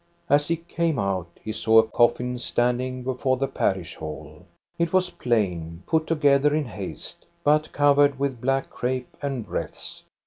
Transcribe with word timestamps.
As 0.31 0.47
he 0.47 0.55
came 0.55 0.97
out, 0.97 1.27
he 1.43 1.53
saw 1.53 1.77
a 1.77 1.83
coffin 1.87 2.39
standing 2.39 3.03
before 3.03 3.37
the 3.37 3.47
parish 3.47 3.93
hall. 3.95 4.47
It 4.79 4.91
was 4.93 5.11
plain, 5.11 5.83
put 5.85 6.07
together 6.07 6.55
in 6.55 6.65
haste, 6.65 7.27
but 7.43 7.71
covered 7.71 8.17
with 8.17 8.41
black 8.41 8.71
crape 8.71 9.15
and 9.21 9.47
wreaths. 9.47 10.03